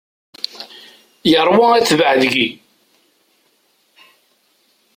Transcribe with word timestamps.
Yerwa 1.31 1.67
atbaɛ 1.79 2.13
deg-i. 2.21 2.47